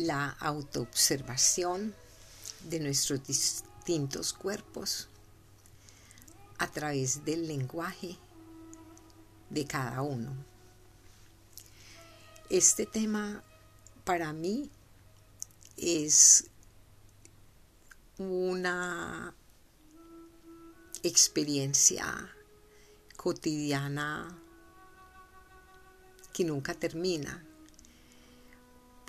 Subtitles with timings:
[0.00, 1.94] la autoobservación
[2.70, 5.08] de nuestros distintos cuerpos
[6.56, 8.16] a través del lenguaje
[9.50, 10.32] de cada uno.
[12.48, 13.44] Este tema
[14.04, 14.70] para mí
[15.76, 16.46] es
[18.16, 19.34] una
[21.02, 22.34] experiencia
[23.18, 24.34] cotidiana
[26.32, 27.44] que nunca termina,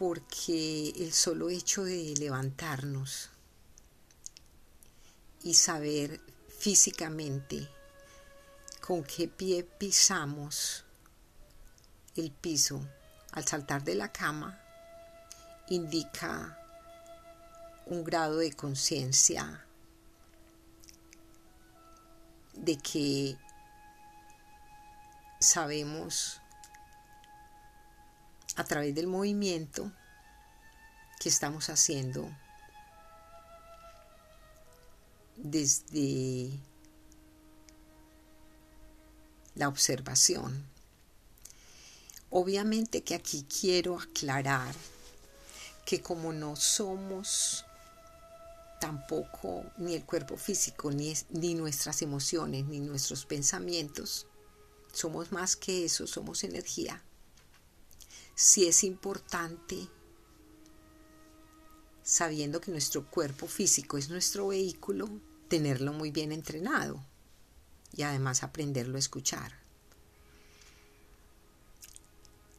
[0.02, 3.30] porque el solo hecho de levantarnos
[5.44, 6.20] y saber
[6.58, 7.70] físicamente
[8.80, 10.86] con qué pie pisamos
[12.16, 12.84] el piso
[13.34, 14.60] al saltar de la cama
[15.70, 16.58] indica
[17.86, 19.68] un grado de conciencia
[22.54, 23.38] de que
[25.40, 26.41] sabemos
[28.62, 29.92] a través del movimiento
[31.20, 32.30] que estamos haciendo
[35.36, 36.52] desde
[39.56, 40.64] la observación.
[42.30, 44.76] Obviamente que aquí quiero aclarar
[45.84, 47.66] que como no somos
[48.80, 54.28] tampoco ni el cuerpo físico, ni, ni nuestras emociones, ni nuestros pensamientos,
[54.94, 57.04] somos más que eso, somos energía.
[58.42, 59.88] Si es importante,
[62.02, 65.08] sabiendo que nuestro cuerpo físico es nuestro vehículo,
[65.48, 67.06] tenerlo muy bien entrenado
[67.96, 69.54] y además aprenderlo a escuchar.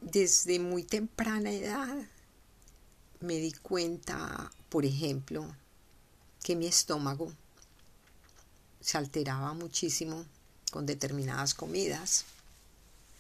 [0.01, 1.97] Desde muy temprana edad
[3.19, 5.53] me di cuenta, por ejemplo,
[6.45, 7.33] que mi estómago
[8.81, 10.27] se alteraba muchísimo
[10.71, 12.25] con determinadas comidas,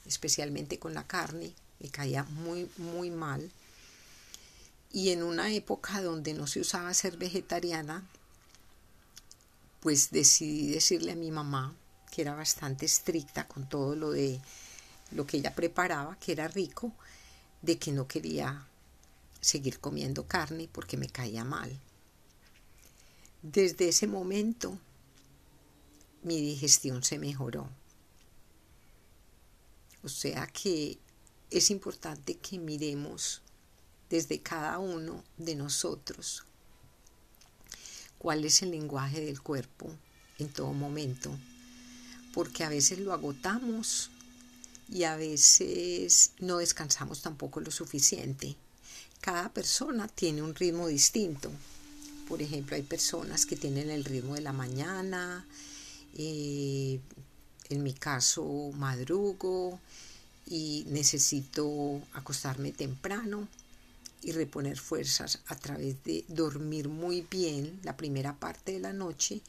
[0.07, 3.51] especialmente con la carne, me caía muy, muy mal.
[4.93, 8.07] Y en una época donde no se usaba ser vegetariana,
[9.81, 11.75] pues decidí decirle a mi mamá,
[12.11, 14.41] que era bastante estricta con todo lo de
[15.11, 16.93] lo que ella preparaba, que era rico,
[17.63, 18.67] de que no quería
[19.41, 21.77] seguir comiendo carne porque me caía mal.
[23.43, 24.79] Desde ese momento
[26.23, 27.69] mi digestión se mejoró.
[30.05, 30.99] O sea que
[31.53, 33.43] es importante que miremos
[34.09, 36.45] desde cada uno de nosotros
[38.19, 39.91] cuál es el lenguaje del cuerpo
[40.39, 41.31] en todo momento,
[42.33, 44.11] porque a veces lo agotamos
[44.89, 48.57] y a veces no descansamos tampoco lo suficiente.
[49.21, 51.51] Cada persona tiene un ritmo distinto.
[52.29, 55.47] Por ejemplo, hay personas que tienen el ritmo de la mañana,
[56.15, 57.01] eh,
[57.69, 59.81] en mi caso madrugo
[60.47, 63.49] y necesito acostarme temprano
[64.23, 69.41] y reponer fuerzas a través de dormir muy bien la primera parte de la noche.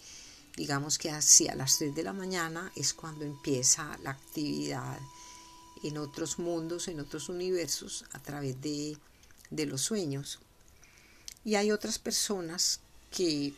[0.56, 5.00] Digamos que hacia las 3 de la mañana es cuando empieza la actividad
[5.84, 8.98] en otros mundos, en otros universos, a través de,
[9.50, 10.40] de los sueños.
[11.44, 12.80] Y hay otras personas
[13.12, 13.54] que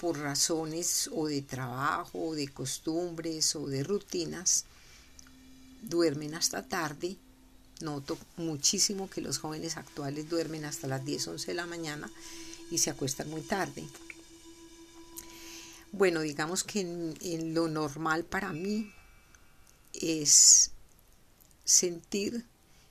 [0.00, 4.64] por razones o de trabajo, o de costumbres o de rutinas,
[5.82, 7.16] duermen hasta tarde.
[7.80, 12.10] Noto muchísimo que los jóvenes actuales duermen hasta las 10, 11 de la mañana
[12.70, 13.84] y se acuestan muy tarde.
[15.92, 18.92] Bueno, digamos que en, lo normal para mí
[19.94, 20.72] es
[21.64, 22.44] sentir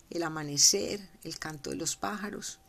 [0.09, 2.59] el amanecer, el canto de los pájaros,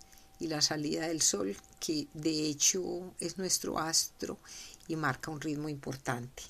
[0.40, 4.38] y la salida del sol, que de hecho es nuestro astro
[4.86, 6.42] y marca un ritmo importante.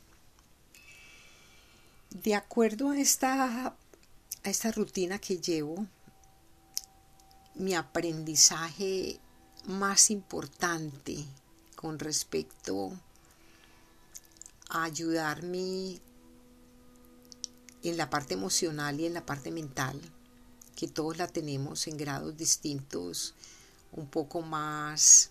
[2.11, 3.77] De acuerdo a esta, a
[4.45, 5.87] esta rutina que llevo,
[7.55, 9.21] mi aprendizaje
[9.67, 11.25] más importante
[11.77, 12.93] con respecto
[14.71, 16.01] a ayudarme
[17.83, 20.01] en la parte emocional y en la parte mental,
[20.75, 23.35] que todos la tenemos en grados distintos
[23.93, 25.31] un poco más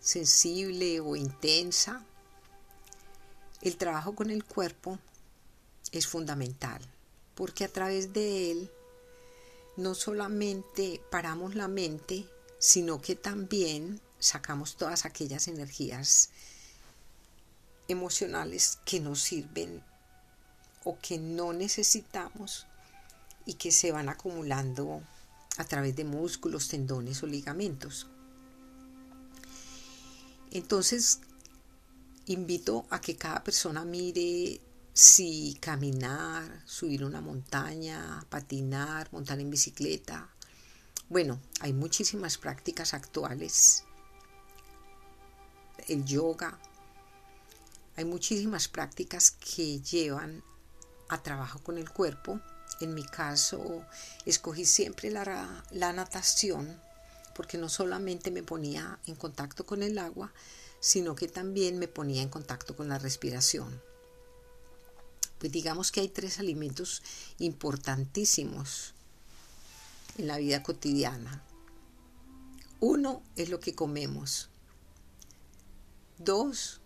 [0.00, 2.04] sensible o intensa,
[3.60, 4.98] el trabajo con el cuerpo
[5.92, 6.80] es fundamental,
[7.34, 8.70] porque a través de él
[9.76, 12.26] no solamente paramos la mente,
[12.58, 16.30] sino que también sacamos todas aquellas energías
[17.88, 19.82] emocionales que nos sirven
[20.84, 22.66] o que no necesitamos
[23.46, 25.02] y que se van acumulando
[25.58, 28.06] a través de músculos, tendones o ligamentos.
[30.50, 31.20] Entonces,
[32.26, 34.60] invito a que cada persona mire
[34.94, 40.28] si caminar, subir una montaña, patinar, montar en bicicleta
[41.08, 43.84] Bueno, hay muchísimas prácticas actuales.
[45.88, 46.58] El yoga.
[47.96, 50.42] Hay muchísimas prácticas que llevan
[51.08, 52.40] a trabajo con el cuerpo.
[52.80, 53.84] En mi caso,
[54.24, 56.80] escogí siempre la, la natación
[57.34, 60.32] porque no solamente me ponía en contacto con el agua,
[60.80, 63.80] sino que también me ponía en contacto con la respiración.
[65.42, 67.02] Pues digamos que hay tres alimentos
[67.40, 68.94] importantísimos
[70.16, 71.42] en la vida cotidiana.
[72.78, 74.50] Uno es lo que comemos.
[76.16, 76.80] Dos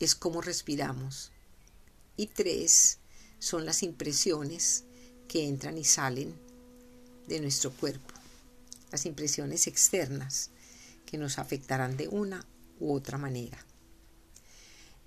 [0.00, 1.30] es cómo respiramos.
[2.16, 2.98] Y tres
[3.38, 4.82] son las impresiones
[5.28, 6.34] que entran y salen
[7.28, 8.14] de nuestro cuerpo.
[8.90, 10.50] Las impresiones externas
[11.06, 12.44] que nos afectarán de una
[12.80, 13.64] u otra manera.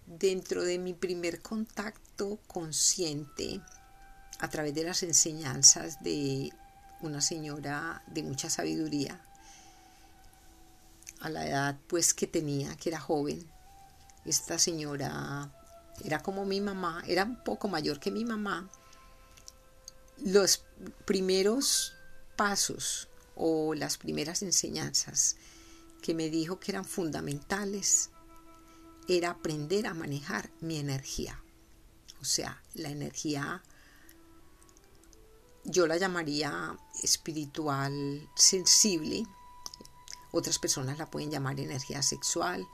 [0.05, 2.06] Dentro de mi primer contacto
[2.47, 3.61] consciente
[4.39, 6.51] a través de las enseñanzas de
[7.01, 9.21] una señora de mucha sabiduría,
[11.19, 13.47] a la edad pues que tenía, que era joven,
[14.25, 15.51] esta señora
[16.03, 18.69] era como mi mamá, era un poco mayor que mi mamá.
[20.17, 20.63] Los
[21.05, 21.93] primeros
[22.35, 25.37] pasos o las primeras enseñanzas
[26.01, 28.09] que me dijo que eran fundamentales
[29.07, 31.41] era aprender a manejar mi energía.
[32.21, 33.63] O sea, la energía
[35.67, 39.25] yo la llamaría espiritual sensible.
[40.31, 42.65] Otras personas la pueden llamar energía sexual,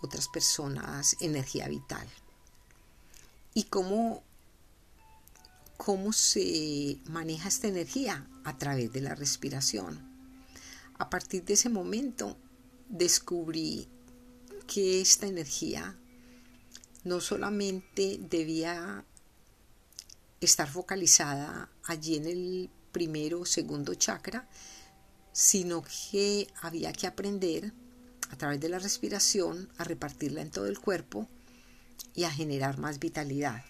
[0.00, 2.08] otras personas energía vital.
[3.54, 4.22] ¿Y cómo,
[5.76, 8.26] cómo se maneja esta energía?
[8.44, 10.08] A través de la respiración.
[10.98, 12.36] A partir de ese momento
[12.88, 13.88] descubrí
[14.68, 15.98] que esta energía
[17.08, 19.04] no solamente debía
[20.40, 24.46] estar focalizada allí en el primero o segundo chakra,
[25.32, 27.72] sino que había que aprender
[28.30, 31.26] a través de la respiración a repartirla en todo el cuerpo
[32.14, 33.64] y a generar más vitalidad.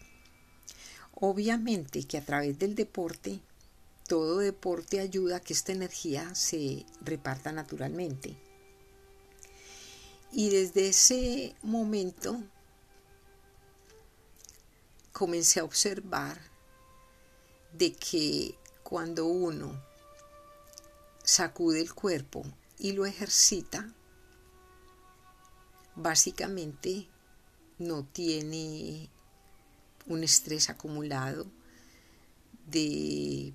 [1.14, 3.40] Obviamente que a través del deporte,
[4.08, 8.36] todo deporte ayuda a que esta energía se reparta naturalmente.
[10.32, 12.42] Y desde ese momento
[15.18, 16.40] comencé a observar
[17.72, 19.82] de que cuando uno
[21.24, 22.44] sacude el cuerpo
[22.78, 23.92] y lo ejercita,
[25.96, 27.08] básicamente
[27.78, 29.10] no tiene
[30.06, 31.46] un estrés acumulado
[32.68, 33.52] de,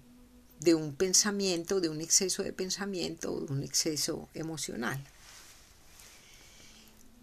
[0.60, 5.02] de, un pensamiento, de un exceso de pensamiento, de un exceso emocional.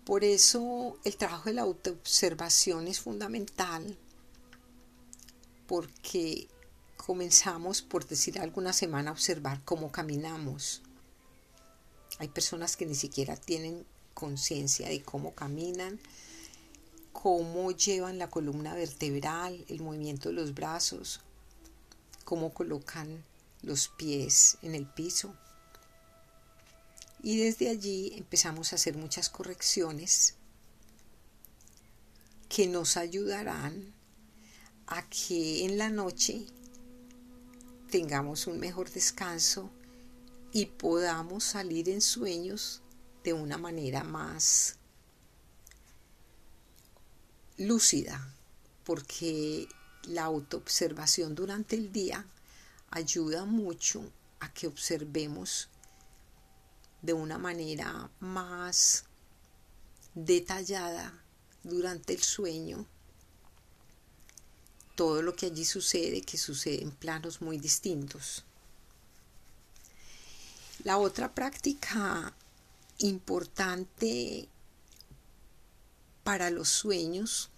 [0.07, 3.99] Por eso el trabajo de la autoobservación es fundamental
[5.71, 6.49] porque
[6.97, 10.83] comenzamos, por decir alguna semana, a observar cómo caminamos.
[12.19, 16.01] Hay personas que ni siquiera tienen conciencia de cómo caminan,
[17.13, 21.21] cómo llevan la columna vertebral, el movimiento de los brazos,
[22.25, 23.23] cómo colocan
[23.63, 25.37] los pies en el piso.
[27.23, 30.35] Y desde allí empezamos a hacer muchas correcciones
[32.49, 34.00] que nos ayudarán
[34.91, 36.47] a que en la noche
[37.91, 39.71] tengamos un mejor descanso
[40.53, 42.83] y podamos salir en sueños
[43.23, 44.77] de una manera más
[47.57, 48.35] lúcida,
[48.85, 49.69] porque
[50.05, 52.27] la autoobservación durante el día
[52.91, 54.03] ayuda mucho
[54.41, 55.69] a que observemos
[57.01, 59.05] de una manera más
[60.15, 61.23] detallada
[61.63, 62.87] durante el sueño
[65.01, 68.45] todo lo que allí sucede, que sucede en planos muy distintos.
[70.85, 72.35] La otra práctica
[72.99, 74.47] importante
[76.23, 77.49] para los sueños,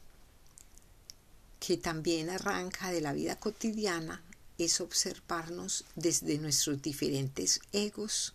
[1.58, 4.22] que también arranca de la vida cotidiana,
[4.56, 8.34] es observarnos desde nuestros diferentes egos,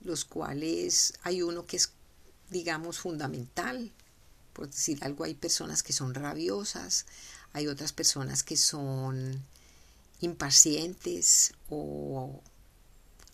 [0.00, 1.90] los cuales hay uno que es,
[2.50, 3.90] digamos, fundamental,
[4.56, 7.04] por decir algo, hay personas que son rabiosas,
[7.52, 9.44] hay otras personas que son
[10.22, 12.40] impacientes o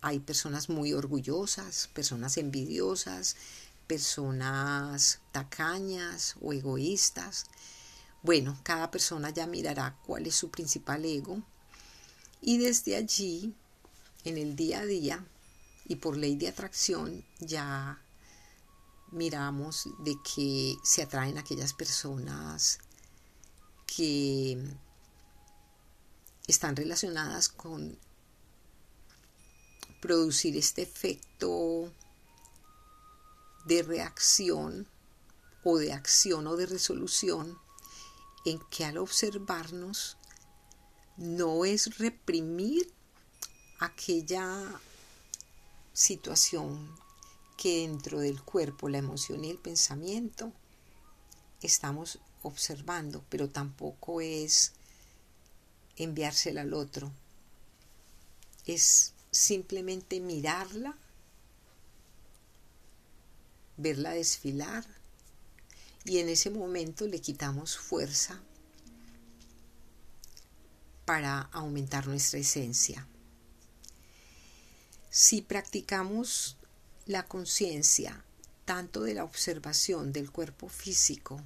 [0.00, 3.36] hay personas muy orgullosas, personas envidiosas,
[3.86, 7.46] personas tacañas o egoístas.
[8.22, 11.40] Bueno, cada persona ya mirará cuál es su principal ego
[12.40, 13.54] y desde allí,
[14.24, 15.24] en el día a día
[15.86, 18.02] y por ley de atracción, ya
[19.12, 22.78] miramos de que se atraen aquellas personas
[23.86, 24.58] que
[26.46, 27.98] están relacionadas con
[30.00, 31.92] producir este efecto
[33.66, 34.88] de reacción
[35.62, 37.58] o de acción o de resolución
[38.44, 40.16] en que al observarnos
[41.16, 42.92] no es reprimir
[43.78, 44.80] aquella
[45.92, 46.92] situación
[47.56, 50.52] que dentro del cuerpo, la emoción y el pensamiento
[51.62, 54.72] estamos observando, pero tampoco es
[55.96, 57.12] enviársela al otro.
[58.66, 60.96] Es simplemente mirarla,
[63.76, 64.84] verla desfilar
[66.04, 68.40] y en ese momento le quitamos fuerza
[71.04, 73.06] para aumentar nuestra esencia.
[75.10, 76.56] Si practicamos
[77.06, 78.24] la conciencia
[78.64, 81.40] tanto de la observación del cuerpo físico,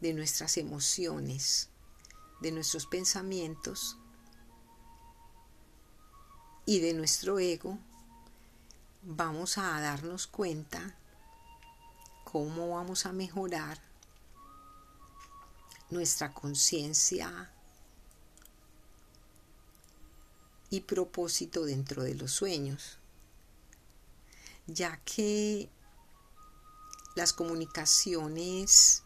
[0.00, 1.68] de nuestras emociones,
[2.40, 3.96] de nuestros pensamientos
[6.66, 7.78] y de nuestro ego,
[9.02, 10.96] vamos a darnos cuenta
[12.24, 13.80] cómo vamos a mejorar
[15.90, 17.50] nuestra conciencia
[20.70, 22.98] y propósito dentro de los sueños,
[24.66, 25.68] ya que
[27.14, 29.02] las comunicaciones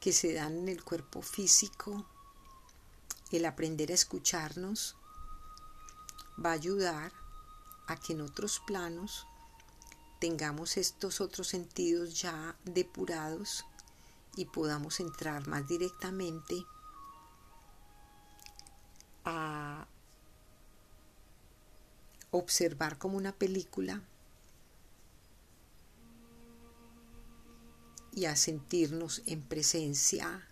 [0.00, 2.04] que se dan en el cuerpo físico,
[3.30, 4.96] el aprender a escucharnos,
[6.44, 7.12] va a ayudar
[7.86, 9.26] a que en otros planos
[10.18, 13.64] tengamos estos otros sentidos ya depurados
[14.36, 16.66] y podamos entrar más directamente
[22.30, 24.02] observar como una película
[28.14, 30.48] y a sentirnos en presencia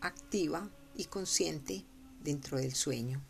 [0.00, 1.84] activa y consciente
[2.22, 3.22] dentro del sueño.